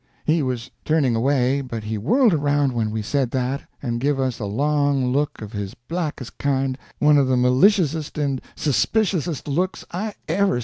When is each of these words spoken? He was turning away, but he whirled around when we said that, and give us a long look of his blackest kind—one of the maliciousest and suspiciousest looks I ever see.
He 0.25 0.41
was 0.41 0.71
turning 0.83 1.15
away, 1.15 1.61
but 1.61 1.83
he 1.83 1.95
whirled 1.95 2.33
around 2.33 2.73
when 2.73 2.89
we 2.89 3.03
said 3.03 3.29
that, 3.29 3.61
and 3.83 3.99
give 3.99 4.19
us 4.19 4.39
a 4.39 4.45
long 4.47 5.05
look 5.11 5.43
of 5.43 5.51
his 5.53 5.75
blackest 5.75 6.39
kind—one 6.39 7.19
of 7.19 7.27
the 7.27 7.37
maliciousest 7.37 8.17
and 8.17 8.41
suspiciousest 8.55 9.47
looks 9.47 9.85
I 9.91 10.15
ever 10.27 10.57
see. 10.59 10.59